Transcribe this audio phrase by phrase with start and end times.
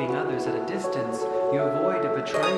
[0.00, 1.18] keeping others at a distance,
[1.52, 2.49] you avoid a betrayal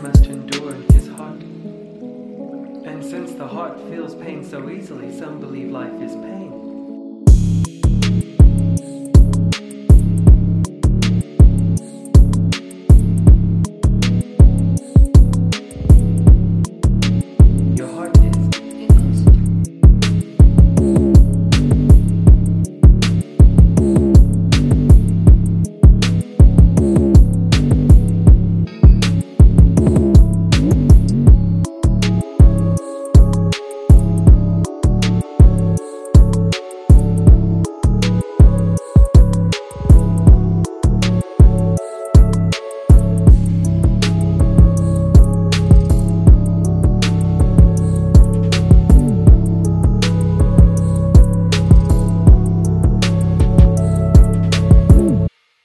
[0.00, 1.40] must endure his heart.
[1.40, 6.67] And since the heart feels pain so easily, some believe life is pain.